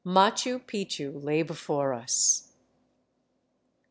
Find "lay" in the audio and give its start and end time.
1.23-1.43